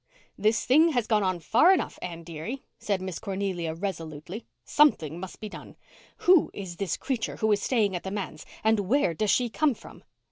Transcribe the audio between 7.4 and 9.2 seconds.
is staying at the manse and where